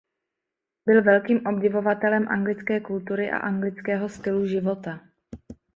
[0.85, 4.99] Byl velkým obdivovatelem anglické kultury a anglického stylu života.